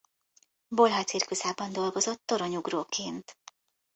Bolha 0.67 1.03
cirkuszában 1.03 1.73
dolgozott 1.73 2.21
toronyugróként. 2.25 3.37